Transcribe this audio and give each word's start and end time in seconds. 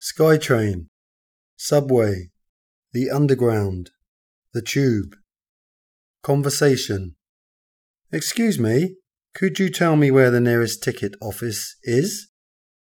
Skytrain, 0.00 0.86
Subway, 1.56 2.30
the 2.92 3.10
Underground, 3.10 3.90
the 4.54 4.62
Tube. 4.62 5.16
Conversation. 6.22 7.16
Excuse 8.12 8.58
me, 8.58 8.96
could 9.34 9.58
you 9.58 9.68
tell 9.70 9.96
me 9.96 10.10
where 10.10 10.30
the 10.30 10.40
nearest 10.40 10.82
ticket 10.82 11.14
office 11.20 11.76
is? 11.82 12.28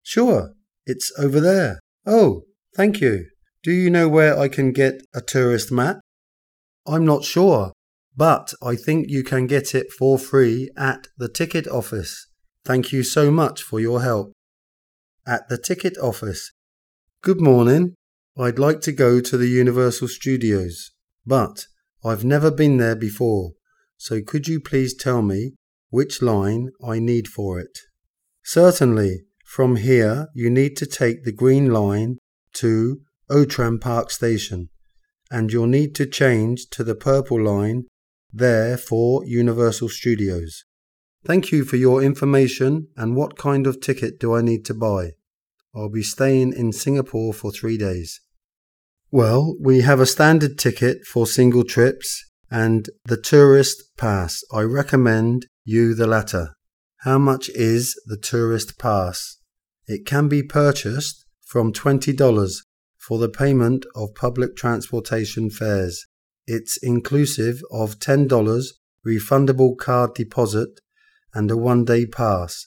Sure, 0.02 0.52
it's 0.86 1.12
over 1.18 1.40
there. 1.40 1.80
Oh, 2.06 2.42
thank 2.76 3.00
you. 3.00 3.26
Do 3.62 3.72
you 3.72 3.90
know 3.90 4.08
where 4.08 4.38
I 4.38 4.48
can 4.48 4.72
get 4.72 5.02
a 5.14 5.20
tourist 5.20 5.70
map? 5.70 6.00
I'm 6.86 7.04
not 7.04 7.24
sure, 7.24 7.72
but 8.16 8.54
I 8.62 8.76
think 8.76 9.08
you 9.08 9.22
can 9.22 9.46
get 9.46 9.74
it 9.74 9.92
for 9.92 10.18
free 10.18 10.70
at 10.76 11.08
the 11.16 11.28
ticket 11.28 11.68
office. 11.68 12.26
Thank 12.64 12.92
you 12.92 13.02
so 13.02 13.30
much 13.30 13.62
for 13.62 13.80
your 13.80 14.02
help. 14.02 14.32
At 15.26 15.48
the 15.48 15.58
ticket 15.58 15.96
office. 15.98 16.52
Good 17.22 17.40
morning. 17.40 17.94
I'd 18.36 18.58
like 18.58 18.80
to 18.80 18.90
go 18.90 19.20
to 19.20 19.36
the 19.36 19.46
Universal 19.46 20.08
Studios, 20.08 20.90
but 21.24 21.66
I've 22.04 22.24
never 22.24 22.50
been 22.50 22.78
there 22.78 22.96
before, 22.96 23.52
so 23.96 24.20
could 24.20 24.48
you 24.48 24.58
please 24.58 24.92
tell 24.92 25.22
me 25.22 25.52
which 25.88 26.20
line 26.20 26.70
I 26.84 26.98
need 26.98 27.28
for 27.28 27.60
it? 27.60 27.78
Certainly. 28.42 29.20
From 29.44 29.76
here, 29.76 30.30
you 30.34 30.50
need 30.50 30.76
to 30.78 30.84
take 30.84 31.22
the 31.22 31.30
green 31.30 31.72
line 31.72 32.18
to 32.54 33.02
Outram 33.30 33.78
Park 33.78 34.10
Station, 34.10 34.70
and 35.30 35.52
you'll 35.52 35.68
need 35.68 35.94
to 35.94 36.06
change 36.06 36.70
to 36.70 36.82
the 36.82 36.96
purple 36.96 37.40
line 37.40 37.84
there 38.32 38.76
for 38.76 39.24
Universal 39.24 39.90
Studios. 39.90 40.64
Thank 41.24 41.52
you 41.52 41.64
for 41.64 41.76
your 41.76 42.02
information 42.02 42.88
and 42.96 43.14
what 43.14 43.38
kind 43.38 43.68
of 43.68 43.80
ticket 43.80 44.18
do 44.18 44.34
I 44.34 44.42
need 44.42 44.64
to 44.64 44.74
buy? 44.74 45.12
I'll 45.74 45.88
be 45.88 46.02
staying 46.02 46.52
in 46.52 46.72
Singapore 46.72 47.32
for 47.32 47.50
three 47.50 47.78
days. 47.78 48.20
Well, 49.10 49.56
we 49.60 49.80
have 49.82 50.00
a 50.00 50.06
standard 50.06 50.58
ticket 50.58 51.04
for 51.06 51.26
single 51.26 51.64
trips 51.64 52.24
and 52.50 52.88
the 53.04 53.16
tourist 53.16 53.82
pass. 53.96 54.42
I 54.52 54.62
recommend 54.62 55.46
you 55.64 55.94
the 55.94 56.06
latter. 56.06 56.54
How 56.98 57.18
much 57.18 57.48
is 57.50 57.94
the 58.06 58.16
tourist 58.16 58.78
pass? 58.78 59.38
It 59.86 60.06
can 60.06 60.28
be 60.28 60.42
purchased 60.42 61.24
from 61.46 61.72
$20 61.72 62.56
for 62.98 63.18
the 63.18 63.28
payment 63.28 63.84
of 63.94 64.14
public 64.14 64.56
transportation 64.56 65.50
fares. 65.50 66.06
It's 66.46 66.78
inclusive 66.82 67.62
of 67.70 67.98
$10 67.98 68.66
refundable 69.06 69.76
card 69.76 70.14
deposit 70.14 70.80
and 71.34 71.50
a 71.50 71.56
one 71.56 71.84
day 71.84 72.06
pass. 72.06 72.66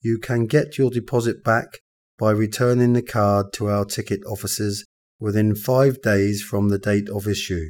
You 0.00 0.18
can 0.18 0.46
get 0.46 0.78
your 0.78 0.90
deposit 0.90 1.44
back 1.44 1.80
by 2.18 2.30
returning 2.30 2.92
the 2.92 3.02
card 3.02 3.52
to 3.54 3.68
our 3.68 3.84
ticket 3.84 4.20
offices 4.26 4.84
within 5.20 5.54
five 5.54 6.00
days 6.02 6.42
from 6.42 6.68
the 6.68 6.78
date 6.78 7.08
of 7.08 7.26
issue. 7.26 7.66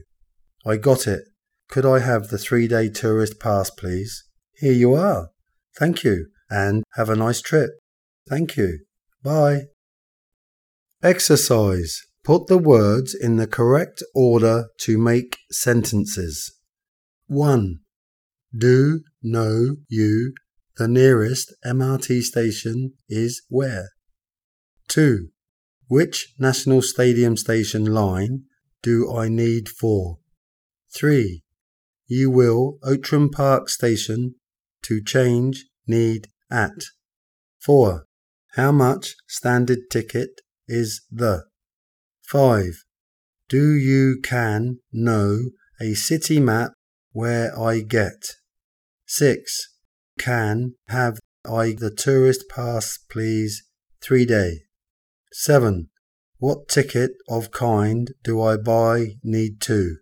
I 0.66 0.76
got 0.76 1.06
it. 1.06 1.22
Could 1.68 1.84
I 1.84 1.98
have 1.98 2.28
the 2.28 2.38
three 2.38 2.66
day 2.66 2.88
tourist 2.88 3.38
pass, 3.38 3.70
please? 3.70 4.24
Here 4.54 4.72
you 4.72 4.94
are. 4.94 5.28
Thank 5.78 6.02
you, 6.02 6.26
and 6.50 6.82
have 6.94 7.10
a 7.10 7.16
nice 7.16 7.40
trip. 7.40 7.70
Thank 8.28 8.56
you. 8.56 8.80
Bye. 9.22 9.66
Exercise. 11.02 12.02
Put 12.24 12.46
the 12.46 12.58
words 12.58 13.14
in 13.14 13.36
the 13.36 13.46
correct 13.46 14.02
order 14.14 14.66
to 14.80 14.98
make 14.98 15.38
sentences. 15.50 16.52
1. 17.28 17.78
Do, 18.56 19.00
know, 19.22 19.76
you, 19.88 20.34
the 20.76 20.88
nearest 20.88 21.54
MRT 21.64 22.22
station 22.22 22.94
is 23.08 23.42
where? 23.48 23.90
2. 24.88 25.28
Which 25.86 26.34
National 26.38 26.82
Stadium 26.82 27.36
station 27.36 27.86
line 27.86 28.44
do 28.82 29.14
I 29.14 29.28
need 29.28 29.68
for? 29.68 30.18
3. 30.94 31.42
You 32.06 32.30
will 32.30 32.78
Outram 32.86 33.30
Park 33.30 33.68
Station 33.68 34.34
to 34.82 35.02
change 35.02 35.66
need 35.86 36.28
at. 36.50 36.84
4. 37.60 38.04
How 38.52 38.72
much 38.72 39.14
standard 39.26 39.90
ticket 39.90 40.40
is 40.66 41.02
the? 41.10 41.44
5. 42.22 42.84
Do 43.48 43.74
you 43.74 44.20
can 44.22 44.78
know 44.92 45.50
a 45.80 45.94
city 45.94 46.40
map 46.40 46.72
where 47.12 47.58
I 47.58 47.80
get? 47.80 48.36
6. 49.06 49.68
Can 50.18 50.74
have 50.88 51.18
I 51.44 51.72
the 51.72 51.90
tourist 51.90 52.44
pass 52.50 52.98
please 53.10 53.64
3 54.02 54.26
day? 54.26 54.67
7. 55.40 55.88
What 56.38 56.66
ticket 56.66 57.12
of 57.28 57.52
kind 57.52 58.12
do 58.24 58.42
I 58.42 58.56
buy 58.56 59.18
need 59.22 59.60
to? 59.60 59.98